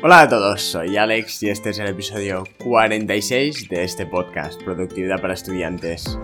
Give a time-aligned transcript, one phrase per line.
[0.00, 5.20] Hola a todos, soy Alex y este es el episodio 46 de este podcast, Productividad
[5.20, 6.20] para Estudiantes.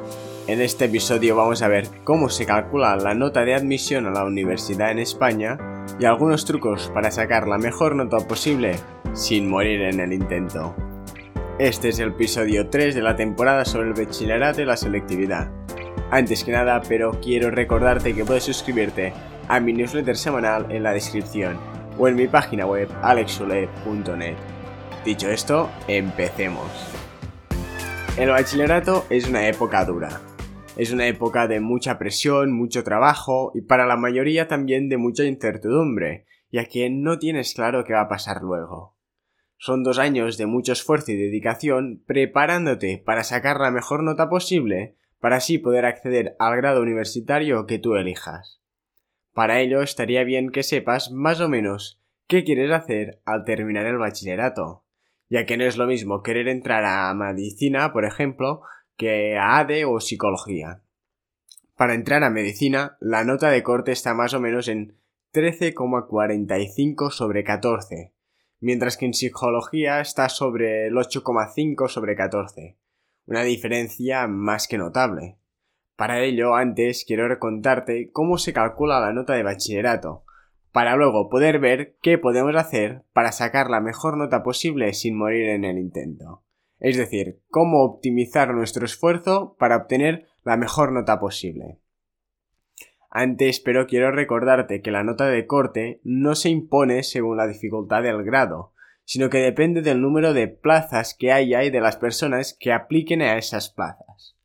[0.47, 4.25] En este episodio vamos a ver cómo se calcula la nota de admisión a la
[4.25, 5.59] universidad en España
[5.99, 8.77] y algunos trucos para sacar la mejor nota posible
[9.13, 10.77] sin morir en el intento.
[11.59, 15.51] Este es el episodio 3 de la temporada sobre el bachillerato y la selectividad.
[16.13, 19.13] Antes que nada, pero quiero recordarte que puedes suscribirte
[19.49, 24.37] a mi newsletter semanal en la descripción o en mi página web alexule.net.
[25.05, 26.71] Dicho esto, empecemos.
[28.17, 30.21] El bachillerato es una época dura.
[30.77, 35.25] Es una época de mucha presión, mucho trabajo y para la mayoría también de mucha
[35.25, 38.97] incertidumbre, ya que no tienes claro qué va a pasar luego.
[39.57, 44.97] Son dos años de mucho esfuerzo y dedicación preparándote para sacar la mejor nota posible
[45.21, 48.64] para así poder acceder al grado universitario que tú elijas.
[49.35, 53.99] Para ello estaría bien que sepas más o menos qué quieres hacer al terminar el
[53.99, 54.85] bachillerato,
[55.29, 58.63] ya que no es lo mismo querer entrar a medicina, por ejemplo,
[58.97, 60.83] que a ADE o psicología.
[61.77, 64.97] Para entrar a medicina, la nota de corte está más o menos en
[65.33, 68.15] 13,45 sobre 14,
[68.61, 72.79] mientras que en psicología está sobre el 8,5 sobre 14,
[73.27, 75.39] una diferencia más que notable.
[75.97, 80.25] Para ello, antes quiero contarte cómo se calcula la nota de bachillerato,
[80.73, 85.51] para luego poder ver qué podemos hacer para sacar la mejor nota posible sin morir
[85.51, 86.43] en el intento.
[86.81, 91.79] Es decir, cómo optimizar nuestro esfuerzo para obtener la mejor nota posible.
[93.09, 98.03] Antes, pero quiero recordarte que la nota de corte no se impone según la dificultad
[98.03, 98.73] del grado,
[99.05, 103.23] sino que depende del número de plazas que haya y de las personas que apliquen
[103.23, 104.37] a esas plazas.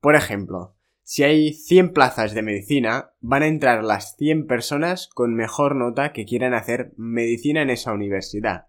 [0.00, 0.77] Por ejemplo,
[1.10, 6.12] si hay 100 plazas de medicina, van a entrar las 100 personas con mejor nota
[6.12, 8.66] que quieran hacer medicina en esa universidad.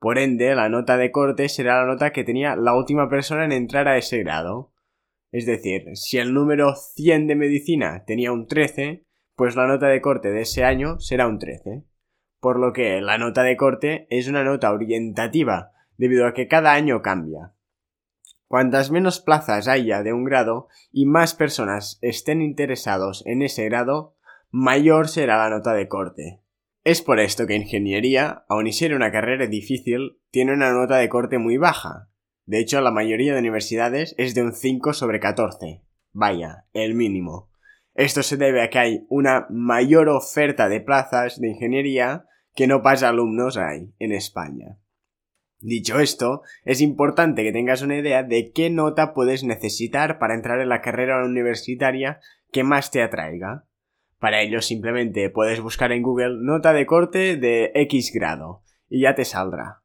[0.00, 3.52] Por ende, la nota de corte será la nota que tenía la última persona en
[3.52, 4.72] entrar a ese grado.
[5.30, 9.04] Es decir, si el número 100 de medicina tenía un 13,
[9.36, 11.84] pues la nota de corte de ese año será un 13.
[12.40, 16.72] Por lo que la nota de corte es una nota orientativa, debido a que cada
[16.72, 17.52] año cambia.
[18.52, 24.14] Cuantas menos plazas haya de un grado y más personas estén interesados en ese grado,
[24.50, 26.42] mayor será la nota de corte.
[26.84, 31.08] Es por esto que ingeniería, aun y ser una carrera difícil, tiene una nota de
[31.08, 32.10] corte muy baja.
[32.44, 35.80] De hecho, la mayoría de universidades es de un 5 sobre 14.
[36.12, 37.48] Vaya, el mínimo.
[37.94, 42.82] Esto se debe a que hay una mayor oferta de plazas de ingeniería que no
[42.82, 44.76] pasa alumnos hay en España.
[45.62, 50.60] Dicho esto, es importante que tengas una idea de qué nota puedes necesitar para entrar
[50.60, 52.18] en la carrera universitaria
[52.50, 53.64] que más te atraiga.
[54.18, 59.14] Para ello simplemente puedes buscar en Google nota de corte de X grado y ya
[59.14, 59.82] te saldrá.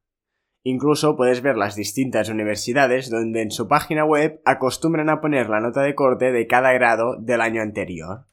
[0.63, 5.59] Incluso puedes ver las distintas universidades donde en su página web acostumbran a poner la
[5.59, 8.25] nota de corte de cada grado del año anterior.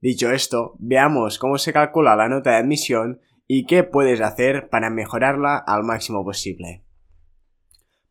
[0.00, 3.20] Dicho esto, veamos cómo se calcula la nota de admisión
[3.52, 6.84] y qué puedes hacer para mejorarla al máximo posible.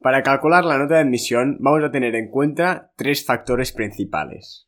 [0.02, 4.68] Para calcular la nota de admisión vamos a tener en cuenta tres factores principales.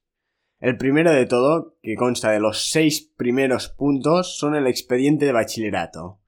[0.61, 5.33] El primero de todo, que consta de los seis primeros puntos, son el expediente de
[5.33, 6.21] bachillerato,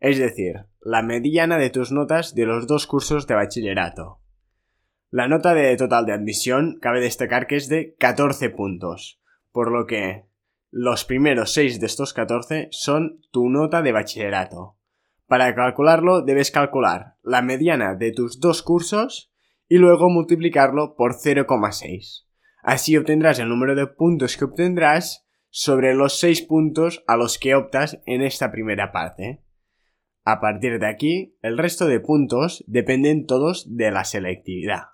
[0.00, 4.18] es decir, la mediana de tus notas de los dos cursos de bachillerato.
[5.08, 9.22] La nota de total de admisión cabe destacar que es de 14 puntos,
[9.52, 10.24] por lo que
[10.76, 14.76] los primeros 6 de estos 14 son tu nota de bachillerato.
[15.28, 19.32] Para calcularlo debes calcular la mediana de tus dos cursos
[19.68, 22.26] y luego multiplicarlo por 0,6.
[22.64, 27.54] Así obtendrás el número de puntos que obtendrás sobre los 6 puntos a los que
[27.54, 29.44] optas en esta primera parte.
[30.24, 34.93] A partir de aquí, el resto de puntos dependen todos de la selectividad.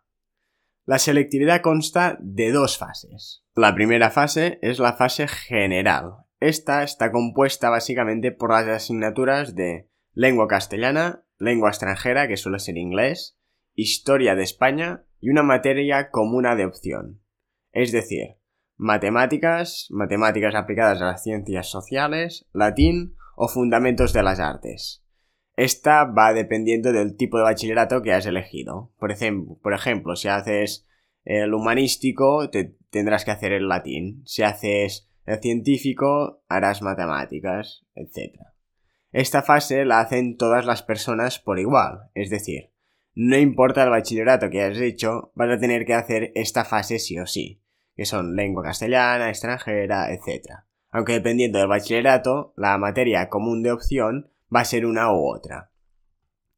[0.91, 3.45] La selectividad consta de dos fases.
[3.55, 6.15] La primera fase es la fase general.
[6.41, 12.77] Esta está compuesta básicamente por las asignaturas de lengua castellana, lengua extranjera, que suele ser
[12.77, 13.39] inglés,
[13.73, 17.23] historia de España y una materia comuna de opción.
[17.71, 18.39] Es decir,
[18.77, 25.00] matemáticas, matemáticas aplicadas a las ciencias sociales, latín o fundamentos de las artes.
[25.61, 28.95] Esta va dependiendo del tipo de bachillerato que has elegido.
[28.99, 30.89] Por, ejemplo, por ejemplo si haces
[31.23, 34.23] el humanístico, te, tendrás que hacer el latín.
[34.25, 38.41] Si haces el científico, harás matemáticas, etc.
[39.13, 42.71] Esta fase la hacen todas las personas por igual, es decir,
[43.15, 47.19] no importa el bachillerato que hayas hecho, vas a tener que hacer esta fase sí
[47.19, 47.61] o sí,
[47.95, 50.61] que son lengua castellana, extranjera, etc.
[50.89, 55.71] Aunque dependiendo del bachillerato, la materia común de opción va a ser una u otra.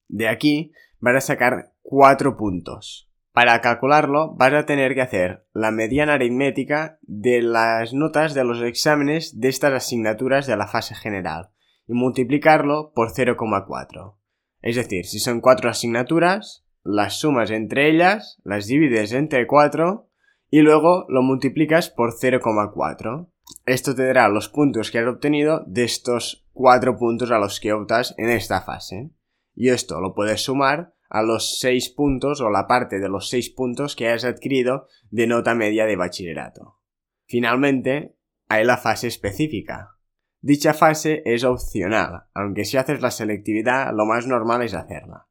[0.08, 3.10] De aquí vas a sacar 4 puntos.
[3.32, 8.62] Para calcularlo vas a tener que hacer la mediana aritmética de las notas de los
[8.62, 11.50] exámenes de estas asignaturas de la fase general
[11.86, 14.16] y multiplicarlo por 0,4.
[14.60, 20.08] Es decir, si son 4 asignaturas, las sumas entre ellas, las divides entre 4
[20.50, 23.28] y luego lo multiplicas por 0,4.
[23.64, 27.72] Esto te dará los puntos que has obtenido de estos 4 puntos a los que
[27.72, 29.10] optas en esta fase.
[29.54, 33.50] Y esto lo puedes sumar a los 6 puntos o la parte de los 6
[33.50, 36.78] puntos que has adquirido de nota media de bachillerato.
[37.26, 38.16] Finalmente,
[38.48, 39.96] hay la fase específica.
[40.40, 45.28] Dicha fase es opcional, aunque si haces la selectividad lo más normal es hacerla.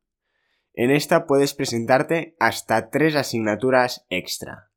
[0.74, 4.72] En esta puedes presentarte hasta 3 asignaturas extra.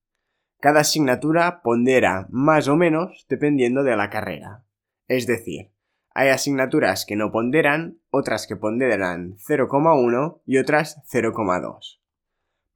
[0.59, 4.65] Cada asignatura pondera más o menos dependiendo de la carrera.
[5.07, 5.74] Es decir,
[6.15, 12.01] hay asignaturas que no ponderan, otras que ponderan 0,1 y otras 0,2.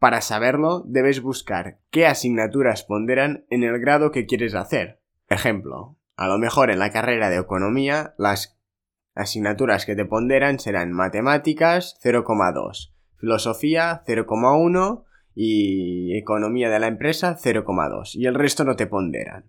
[0.01, 5.01] Para saberlo, debes buscar qué asignaturas ponderan en el grado que quieres hacer.
[5.29, 8.59] Ejemplo, a lo mejor en la carrera de economía, las
[9.15, 15.05] asignaturas que te ponderan serán matemáticas 0,2, filosofía 0,1
[15.35, 19.45] y economía de la empresa 0,2 y el resto no te ponderan.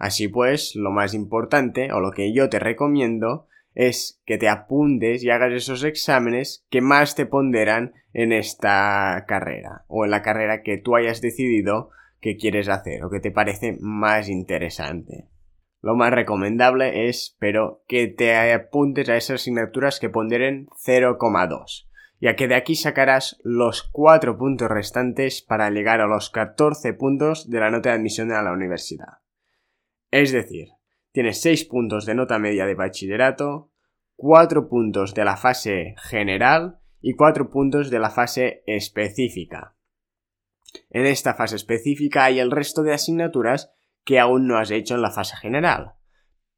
[0.00, 5.22] Así pues, lo más importante, o lo que yo te recomiendo, es que te apuntes
[5.22, 10.62] y hagas esos exámenes que más te ponderan en esta carrera, o en la carrera
[10.62, 11.90] que tú hayas decidido
[12.22, 15.28] que quieres hacer, o que te parece más interesante.
[15.82, 21.90] Lo más recomendable es, pero, que te apuntes a esas asignaturas que ponderen 0,2
[22.22, 27.48] ya que de aquí sacarás los 4 puntos restantes para llegar a los 14 puntos
[27.48, 29.20] de la nota de admisión a la universidad.
[30.10, 30.68] Es decir,
[31.12, 33.70] tienes 6 puntos de nota media de bachillerato,
[34.16, 39.76] 4 puntos de la fase general y 4 puntos de la fase específica.
[40.90, 43.72] En esta fase específica hay el resto de asignaturas
[44.04, 45.94] que aún no has hecho en la fase general.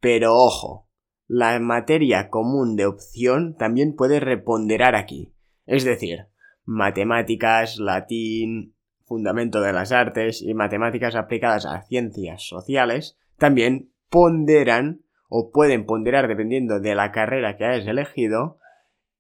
[0.00, 0.88] Pero ojo,
[1.26, 5.34] la materia común de opción también puede reponderar aquí.
[5.66, 6.26] Es decir,
[6.64, 8.74] matemáticas, latín,
[9.04, 16.28] fundamento de las artes y matemáticas aplicadas a ciencias sociales también ponderan o pueden ponderar
[16.28, 18.60] dependiendo de la carrera que hayas elegido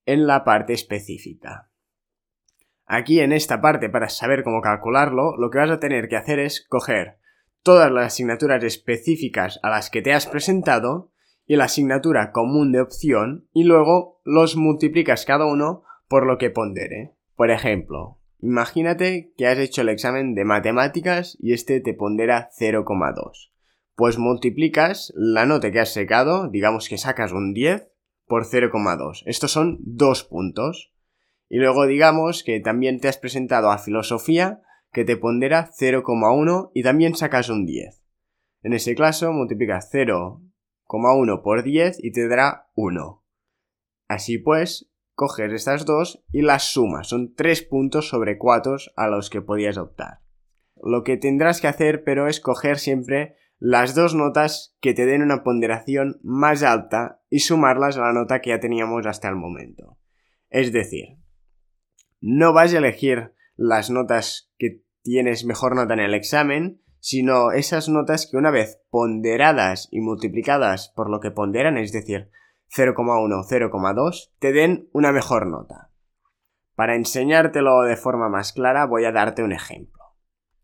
[0.06, 1.72] en la parte específica.
[2.86, 6.38] Aquí en esta parte, para saber cómo calcularlo, lo que vas a tener que hacer
[6.38, 7.18] es coger
[7.64, 11.10] todas las asignaturas específicas a las que te has presentado
[11.44, 16.50] y la asignatura común de opción y luego los multiplicas cada uno por lo que
[16.50, 17.16] pondere.
[17.34, 23.51] Por ejemplo, imagínate que has hecho el examen de matemáticas y este te pondera 0,2
[23.94, 27.92] pues multiplicas la nota que has secado, digamos que sacas un 10,
[28.26, 29.22] por 0,2.
[29.26, 30.92] Estos son dos puntos.
[31.48, 36.82] Y luego digamos que también te has presentado a filosofía, que te pondera 0,1 y
[36.82, 38.02] también sacas un 10.
[38.62, 43.22] En ese caso multiplicas 0,1 por 10 y te dará 1.
[44.08, 47.08] Así pues, coges estas dos y las sumas.
[47.08, 50.20] Son 3 puntos sobre 4 a los que podías optar.
[50.82, 55.22] Lo que tendrás que hacer pero es coger siempre las dos notas que te den
[55.22, 59.98] una ponderación más alta y sumarlas a la nota que ya teníamos hasta el momento.
[60.48, 61.18] Es decir,
[62.20, 67.88] no vas a elegir las notas que tienes mejor nota en el examen, sino esas
[67.88, 72.30] notas que una vez ponderadas y multiplicadas por lo que ponderan, es decir,
[72.76, 75.92] 0,1 o 0,2, te den una mejor nota.
[76.74, 80.02] Para enseñártelo de forma más clara voy a darte un ejemplo.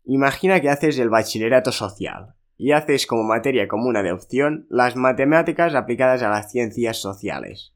[0.03, 5.73] Imagina que haces el bachillerato social y haces como materia común de opción las matemáticas
[5.75, 7.73] aplicadas a las ciencias sociales.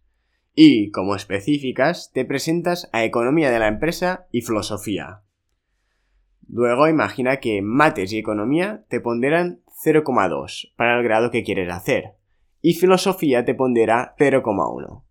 [0.54, 5.24] Y, como específicas, te presentas a economía de la empresa y filosofía.
[6.50, 12.16] Luego imagina que mates y economía te ponderan 0,2 para el grado que quieres hacer
[12.62, 15.04] y filosofía te pondera 0,1.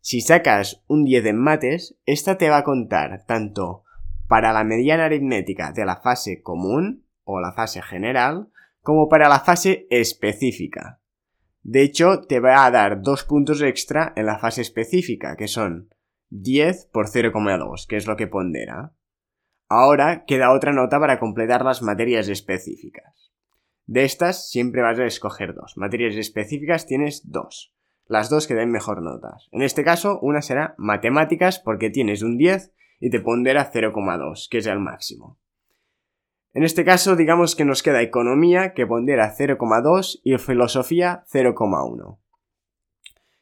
[0.00, 3.84] Si sacas un 10 en mates, esta te va a contar tanto
[4.26, 8.48] para la mediana aritmética de la fase común o la fase general
[8.82, 11.00] como para la fase específica.
[11.62, 15.90] De hecho, te va a dar dos puntos extra en la fase específica, que son
[16.30, 18.94] 10 por 0,2, que es lo que pondera.
[19.68, 23.32] Ahora queda otra nota para completar las materias específicas.
[23.86, 25.76] De estas siempre vas a escoger dos.
[25.76, 27.74] Materias específicas tienes dos.
[28.06, 29.48] Las dos que den mejor notas.
[29.50, 34.58] En este caso, una será matemáticas porque tienes un 10 y te pondera 0,2, que
[34.58, 35.39] es el máximo.
[36.52, 42.18] En este caso, digamos que nos queda economía, que pondera 0,2 y filosofía 0,1.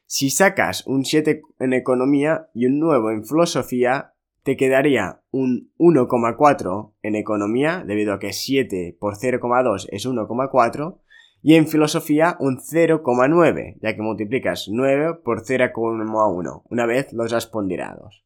[0.05, 4.13] Si sacas un 7 en economía y un 9 en filosofía,
[4.43, 10.99] te quedaría un 1,4 en economía, debido a que 7 por 0,2 es 1,4,
[11.41, 17.47] y en filosofía un 0,9, ya que multiplicas 9 por 0,1, una vez los has
[17.47, 18.23] ponderados.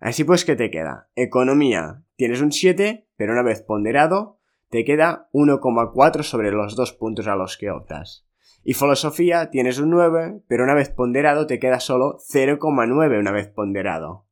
[0.00, 1.08] Así pues, ¿qué te queda?
[1.14, 7.28] Economía, tienes un 7, pero una vez ponderado, te queda 1,4 sobre los dos puntos
[7.28, 8.26] a los que optas.
[8.64, 13.48] Y filosofía, tienes un 9, pero una vez ponderado te queda solo 0,9 una vez
[13.48, 14.26] ponderado.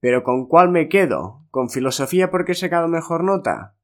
[0.00, 1.46] ¿Pero con cuál me quedo?
[1.50, 3.76] ¿Con filosofía porque he sacado mejor nota?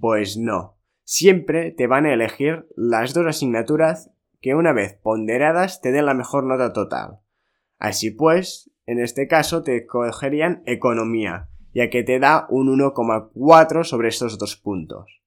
[0.00, 0.78] Pues no.
[1.04, 4.10] Siempre te van a elegir las dos asignaturas
[4.40, 7.20] que una vez ponderadas te den la mejor nota total.
[7.78, 14.08] Así pues, en este caso te cogerían economía, ya que te da un 1,4 sobre
[14.08, 15.20] estos dos puntos.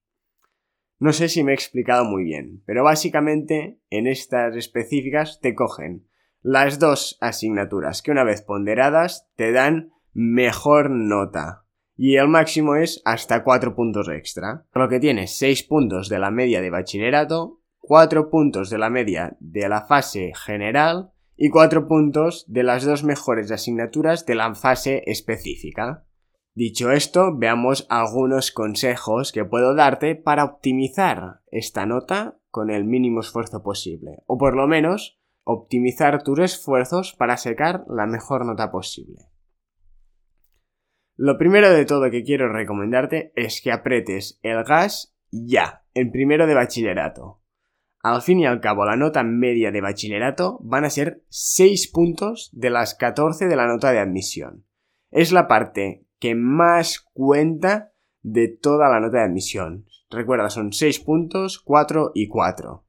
[0.98, 6.06] No sé si me he explicado muy bien, pero básicamente en estas específicas te cogen
[6.40, 11.64] las dos asignaturas que una vez ponderadas te dan mejor nota.
[11.96, 14.66] Y el máximo es hasta 4 puntos extra.
[14.72, 18.90] Por lo que tienes 6 puntos de la media de bachillerato, 4 puntos de la
[18.90, 24.54] media de la fase general y 4 puntos de las dos mejores asignaturas de la
[24.54, 26.04] fase específica.
[26.56, 33.20] Dicho esto, veamos algunos consejos que puedo darte para optimizar esta nota con el mínimo
[33.20, 39.26] esfuerzo posible, o por lo menos optimizar tus esfuerzos para sacar la mejor nota posible.
[41.16, 46.46] Lo primero de todo que quiero recomendarte es que apretes el gas ya, en primero
[46.46, 47.40] de bachillerato.
[48.00, 52.50] Al fin y al cabo, la nota media de bachillerato van a ser 6 puntos
[52.52, 54.66] de las 14 de la nota de admisión.
[55.10, 59.84] Es la parte que más cuenta de toda la nota de admisión.
[60.08, 62.82] Recuerda, son 6 puntos, 4 y 4.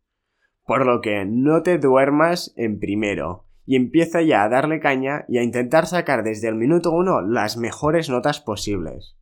[0.66, 5.38] Por lo que no te duermas en primero y empieza ya a darle caña y
[5.38, 9.18] a intentar sacar desde el minuto uno las mejores notas posibles.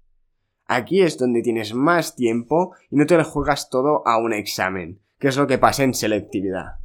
[0.67, 4.99] Aquí es donde tienes más tiempo y no te le juegas todo a un examen,
[5.17, 6.75] que es lo que pasa en selectividad.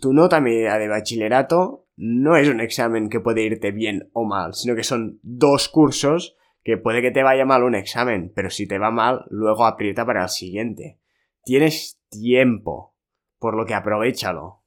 [0.00, 4.54] Tu nota media de bachillerato no es un examen que puede irte bien o mal,
[4.54, 8.66] sino que son dos cursos que puede que te vaya mal un examen, pero si
[8.66, 10.98] te va mal, luego aprieta para el siguiente.
[11.44, 12.96] Tienes tiempo,
[13.38, 14.64] por lo que aprovechalo.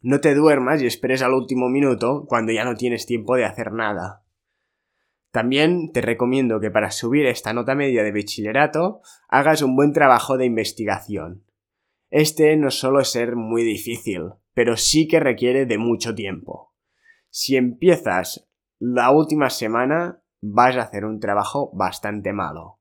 [0.00, 3.72] No te duermas y esperes al último minuto cuando ya no tienes tiempo de hacer
[3.72, 4.22] nada.
[5.32, 10.36] También te recomiendo que para subir esta nota media de bachillerato hagas un buen trabajo
[10.36, 11.43] de investigación.
[12.16, 16.72] Este no es ser muy difícil, pero sí que requiere de mucho tiempo.
[17.28, 22.78] Si empiezas la última semana, vas a hacer un trabajo bastante malo.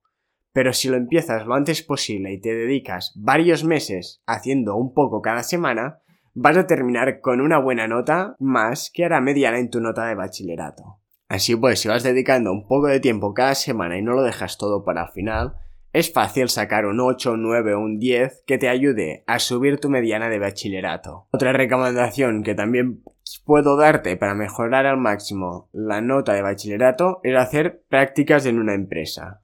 [0.52, 5.24] Pero si lo empiezas lo antes posible y te dedicas varios meses haciendo un poco
[5.24, 6.04] cada semana,
[6.36, 10.14] vas a terminar con una buena nota más que hará mediana en tu nota de
[10.14, 11.00] bachillerato.
[11.28, 14.60] Así pues, si vas dedicando un poco de tiempo cada semana y no lo dejas
[14.60, 15.56] todo para el final,
[15.94, 19.80] es fácil sacar un 8, un 9 o un 10 que te ayude a subir
[19.80, 21.28] tu mediana de bachillerato.
[21.32, 23.04] Otra recomendación que también
[23.46, 28.74] puedo darte para mejorar al máximo la nota de bachillerato es hacer prácticas en una
[28.74, 29.44] empresa.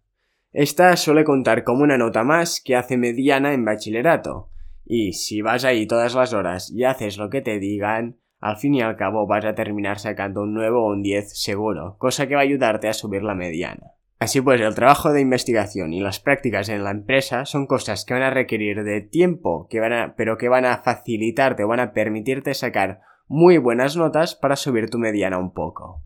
[0.51, 4.50] Esta suele contar como una nota más que hace mediana en bachillerato,
[4.84, 8.74] y si vas ahí todas las horas y haces lo que te digan, al fin
[8.74, 12.34] y al cabo vas a terminar sacando un 9 o un 10 seguro, cosa que
[12.34, 13.99] va a ayudarte a subir la mediana.
[14.20, 18.14] Así pues, el trabajo de investigación y las prácticas en la empresa son cosas que
[18.14, 22.54] van a requerir de tiempo, que van pero que van a facilitarte van a permitirte
[22.54, 26.04] sacar muy buenas notas para subir tu mediana un poco.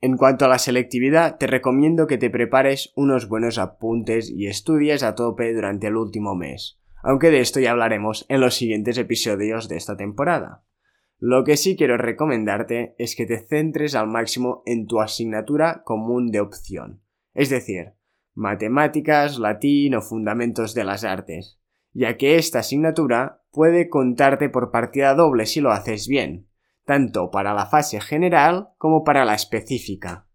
[0.00, 5.02] En cuanto a la selectividad, te recomiendo que te prepares unos buenos apuntes y estudies
[5.02, 9.68] a tope durante el último mes aunque de esto ya hablaremos en los siguientes episodios
[9.68, 10.64] de esta temporada.
[11.22, 16.30] Lo que sí quiero recomendarte es que te centres al máximo en tu asignatura común
[16.30, 17.02] de opción,
[17.34, 17.92] es decir,
[18.32, 21.60] matemáticas, latín o fundamentos de las artes,
[21.92, 26.48] ya que esta asignatura puede contarte por partida doble si lo haces bien,
[26.86, 30.26] tanto para la fase general como para la específica.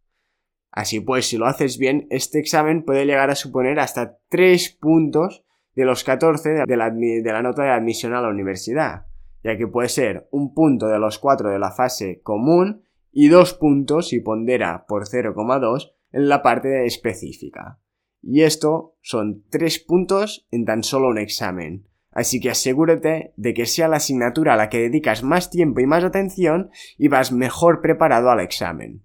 [0.69, 5.45] Así pues, si lo haces bien, este examen puede llegar a suponer hasta 3 puntos
[5.73, 9.07] de los 14 de la, de la nota de admisión a la universidad,
[9.45, 13.53] ya que puede ser un punto de los 4 de la fase común y dos
[13.53, 17.79] puntos si pondera por 0,2 en la parte específica.
[18.23, 21.87] Y esto son tres puntos en tan solo un examen.
[22.09, 25.85] Así que asegúrate de que sea la asignatura a la que dedicas más tiempo y
[25.85, 29.03] más atención y vas mejor preparado al examen.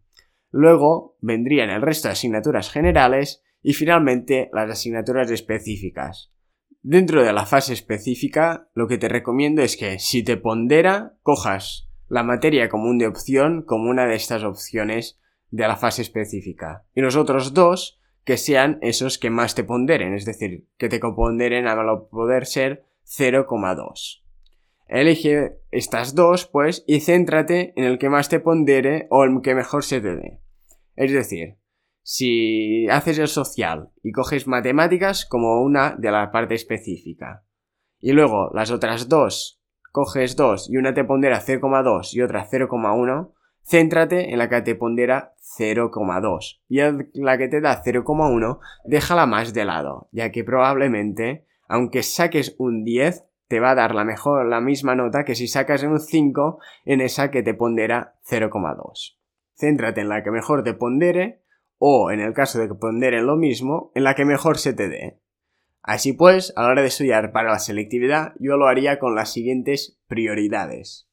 [0.51, 6.33] Luego vendrían el resto de asignaturas generales y finalmente las asignaturas específicas.
[6.83, 11.91] Dentro de la fase específica, lo que te recomiendo es que si te pondera, cojas
[12.09, 15.19] la materia común de opción como una de estas opciones
[15.51, 16.87] de la fase específica.
[16.95, 21.01] Y los otros dos que sean esos que más te ponderen, es decir, que te
[21.01, 24.23] ponderen a lo poder ser 0,2.
[24.87, 29.55] Elige estas dos, pues, y céntrate en el que más te pondere o el que
[29.55, 30.41] mejor se te dé.
[30.97, 31.57] Es decir,
[32.03, 37.45] si haces el social y coges matemáticas como una de la parte específica,
[37.99, 39.61] y luego las otras dos,
[39.93, 44.75] coges dos y una te pondera 0,2 y otra 0,1, céntrate en la que te
[44.75, 46.81] pondera 0,2 y
[47.23, 52.85] la que te da 0,1 déjala más de lado, ya que probablemente, aunque saques un
[52.85, 56.61] 10, te va a dar la mejor, la misma nota que si sacas un 5
[56.85, 59.19] en esa que te pondera 0,2.
[59.55, 61.40] Céntrate en la que mejor te pondere
[61.83, 64.89] o, en el caso de que ponderen lo mismo, en la que mejor se te
[64.91, 65.19] dé.
[65.83, 69.33] Así pues, a la hora de estudiar para la selectividad, yo lo haría con las
[69.33, 71.09] siguientes prioridades.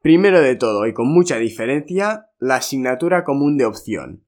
[0.00, 4.24] Primero de todo, y con mucha diferencia, la asignatura común de opción,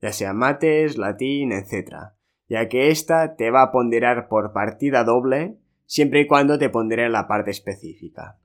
[0.00, 2.12] ya sea mates, latín, etc.,
[2.48, 7.06] ya que esta te va a ponderar por partida doble siempre y cuando te pondré
[7.06, 8.38] en la parte específica.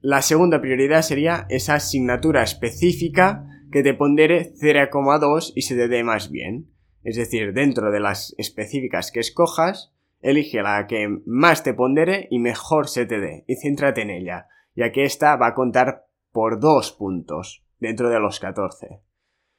[0.00, 6.04] La segunda prioridad sería esa asignatura específica que te pondere 0,2 y se te dé
[6.04, 6.70] más bien.
[7.02, 12.38] Es decir, dentro de las específicas que escojas, elige la que más te pondere y
[12.38, 16.60] mejor se te dé y céntrate en ella, ya que esta va a contar por
[16.60, 19.00] dos puntos dentro de los 14.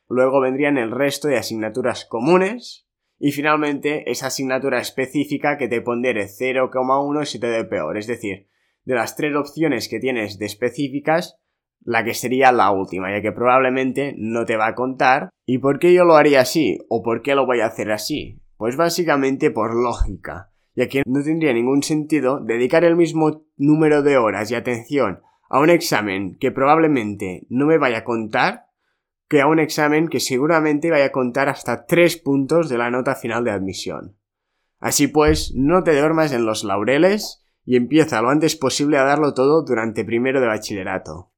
[0.08, 2.90] Luego vendrían el resto de asignaturas comunes,
[3.20, 7.98] y finalmente, esa asignatura específica que te pondere 0,1 si te dé peor.
[7.98, 8.48] Es decir,
[8.86, 11.38] de las tres opciones que tienes de específicas,
[11.82, 15.30] la que sería la última, ya que probablemente no te va a contar.
[15.46, 16.80] ¿Y por qué yo lo haría así?
[16.90, 18.42] ¿O por qué lo voy a hacer así?
[18.58, 24.18] Pues básicamente por lógica, ya que no tendría ningún sentido dedicar el mismo número de
[24.18, 28.68] horas y atención a un examen que probablemente no me vaya a contar
[29.28, 33.16] que a un examen que seguramente vaya a contar hasta 3 puntos de la nota
[33.16, 34.18] final de admisión.
[34.80, 39.34] Así pues, no te duermas en los laureles y empieza lo antes posible a darlo
[39.34, 41.32] todo durante primero de bachillerato.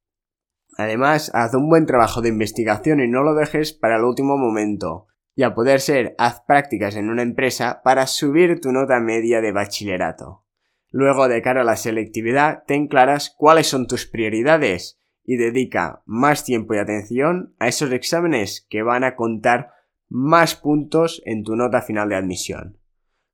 [0.78, 5.08] Además, haz un buen trabajo de investigación y no lo dejes para el último momento.
[5.36, 9.52] Y a poder ser, haz prácticas en una empresa para subir tu nota media de
[9.52, 10.46] bachillerato.
[10.90, 16.44] Luego, de cara a la selectividad, ten claras cuáles son tus prioridades y dedica más
[16.44, 19.72] tiempo y atención a esos exámenes que van a contar
[20.10, 22.80] más puntos en tu nota final de admisión.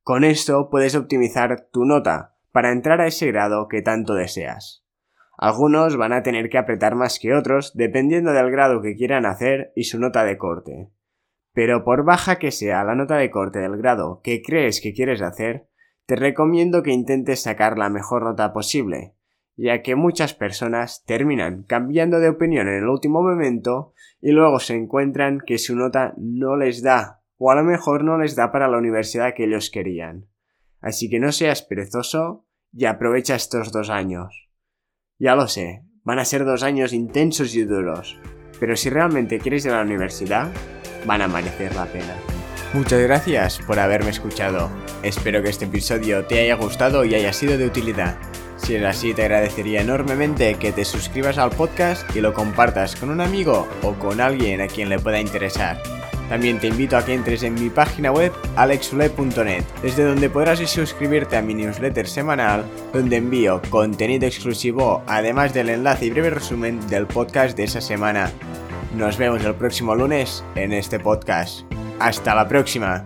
[0.03, 4.86] Con esto puedes optimizar tu nota para entrar a ese grado que tanto deseas.
[5.37, 9.71] Algunos van a tener que apretar más que otros dependiendo del grado que quieran hacer
[9.75, 10.89] y su nota de corte.
[11.53, 15.21] Pero por baja que sea la nota de corte del grado que crees que quieres
[15.21, 15.67] hacer,
[16.07, 19.13] te recomiendo que intentes sacar la mejor nota posible,
[19.55, 24.75] ya que muchas personas terminan cambiando de opinión en el último momento y luego se
[24.75, 28.67] encuentran que su nota no les da, o a lo mejor no les da para
[28.67, 30.25] la universidad que ellos querían.
[30.81, 34.46] Así que no seas perezoso y aprovecha estos dos años.
[35.19, 38.19] Ya lo sé, van a ser dos años intensos y duros,
[38.59, 40.51] pero si realmente quieres ir a la universidad,
[41.07, 42.13] van a merecer la pena.
[42.73, 44.69] Muchas gracias por haberme escuchado.
[45.01, 48.15] Espero que este episodio te haya gustado y haya sido de utilidad.
[48.57, 53.09] Si es así, te agradecería enormemente que te suscribas al podcast y lo compartas con
[53.09, 55.81] un amigo o con alguien a quien le pueda interesar.
[56.29, 61.37] También te invito a que entres en mi página web alexule.net, desde donde podrás suscribirte
[61.37, 67.07] a mi newsletter semanal, donde envío contenido exclusivo, además del enlace y breve resumen del
[67.07, 68.31] podcast de esa semana.
[68.95, 71.61] Nos vemos el próximo lunes en este podcast.
[71.99, 73.05] Hasta la próxima.